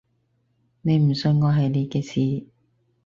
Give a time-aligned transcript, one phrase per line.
[0.81, 2.47] 你唔信我係你嘅事